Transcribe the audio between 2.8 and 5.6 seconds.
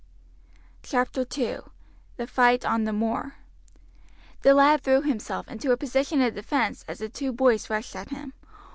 THE MOOR The lad threw himself